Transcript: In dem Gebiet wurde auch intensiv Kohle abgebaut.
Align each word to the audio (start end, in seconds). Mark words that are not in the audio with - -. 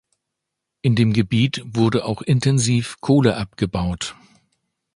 In 0.81 0.95
dem 0.95 1.13
Gebiet 1.13 1.61
wurde 1.63 2.05
auch 2.05 2.23
intensiv 2.23 2.99
Kohle 3.01 3.37
abgebaut. 3.37 4.15